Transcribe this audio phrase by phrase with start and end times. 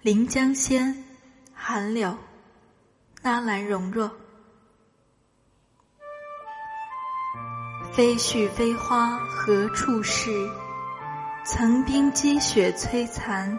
[0.00, 1.04] 临江仙，
[1.52, 2.16] 寒柳，
[3.20, 4.08] 纳兰容若。
[7.92, 10.30] 飞絮飞花何处是？
[11.44, 13.58] 层冰积雪摧残。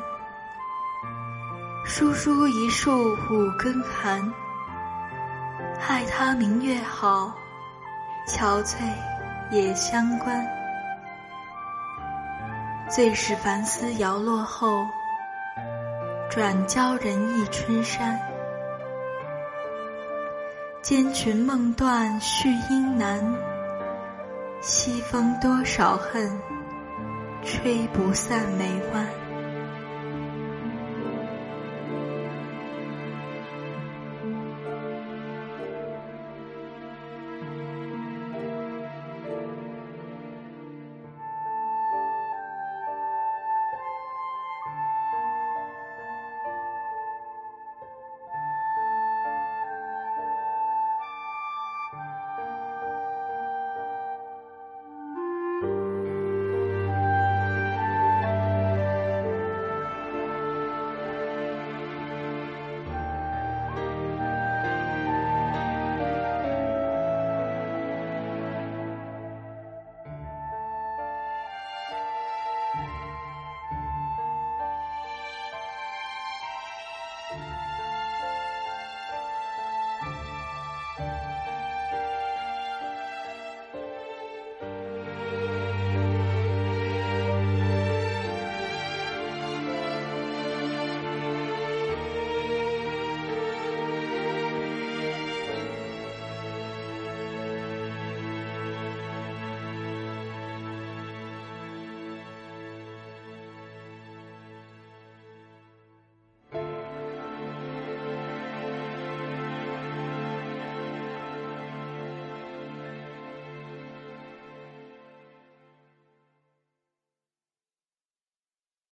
[1.85, 4.31] 疏疏一树五更寒。
[5.77, 7.35] 害他明月好，
[8.29, 8.77] 憔悴
[9.51, 10.47] 也相关。
[12.89, 14.85] 最是凡思摇落后，
[16.29, 18.19] 转教人忆春山。
[20.79, 23.19] 间裙梦断续音难。
[24.61, 26.39] 西风多少恨，
[27.43, 29.28] 吹不散眉弯。